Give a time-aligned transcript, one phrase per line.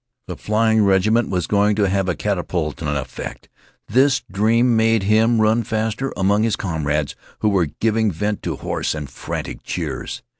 [0.25, 3.49] The flying regiment was going to have a catapultian effect.
[3.87, 8.95] This dream made him run faster among his comrades, who were giving vent to hoarse
[8.95, 10.23] and frantic cheers.